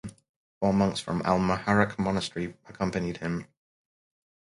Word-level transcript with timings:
Four 0.59 0.73
monks 0.73 0.99
from 0.99 1.21
Al 1.25 1.37
Muharraq 1.37 1.99
Monastery 1.99 2.55
accompanied 2.67 3.17
him. 3.17 3.45